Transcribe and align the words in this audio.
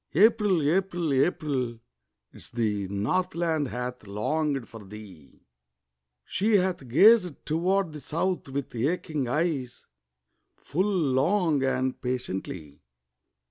April! 0.15 0.67
April! 0.67 1.13
April! 1.13 1.79
'Tis 2.33 2.49
the 2.49 2.87
Northland 2.87 3.67
hath 3.67 4.07
longed 4.07 4.67
for 4.67 4.83
thee, 4.83 5.45
She 6.25 6.53
hath 6.57 6.87
gazed 6.87 7.45
toward 7.45 7.93
the 7.93 7.99
South 8.01 8.49
with 8.49 8.73
aching 8.73 9.27
eyes 9.27 9.85
Full 10.63 10.89
long 10.91 11.61
and 11.61 12.01
patiently. 12.01 12.81